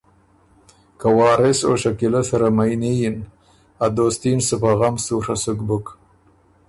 که 0.99 1.07
وارث 1.17 1.59
او 1.67 1.73
شکیلۀ 1.83 2.21
سره 2.29 2.47
مئني 2.57 2.93
یِن 3.01 3.17
ا 3.85 3.87
دوستي 3.97 4.31
ن 4.37 4.39
سُو 4.47 4.55
په 4.61 4.71
غم 4.79 4.95
سُوڒه 5.05 5.35
سُک 5.43 5.59
بُک 5.67 5.85